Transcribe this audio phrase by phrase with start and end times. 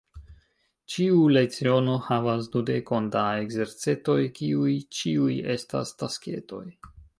[0.93, 6.67] Ĉiu leciono havas dudekon da ekzercetoj, kiuj ĉiuj estas tasketoj.